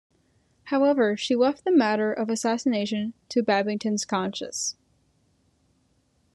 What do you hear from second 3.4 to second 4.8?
Babington's conscience.